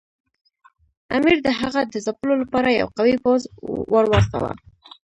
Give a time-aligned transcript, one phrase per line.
[1.17, 3.41] امیر د هغه د ځپلو لپاره یو قوي پوځ
[3.93, 4.51] ورواستاوه.